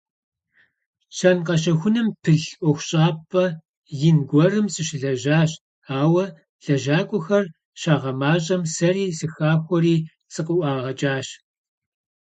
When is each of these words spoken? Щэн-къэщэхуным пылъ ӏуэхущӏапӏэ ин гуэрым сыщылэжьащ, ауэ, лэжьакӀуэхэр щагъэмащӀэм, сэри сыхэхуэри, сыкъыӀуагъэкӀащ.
Щэн-къэщэхуным 1.15 2.07
пылъ 2.21 2.47
ӏуэхущӏапӏэ 2.59 3.45
ин 4.07 4.17
гуэрым 4.29 4.65
сыщылэжьащ, 4.73 5.51
ауэ, 6.01 6.25
лэжьакӀуэхэр 6.63 7.45
щагъэмащӀэм, 7.81 8.61
сэри 8.73 9.05
сыхэхуэри, 9.17 9.95
сыкъыӀуагъэкӀащ. 10.33 11.27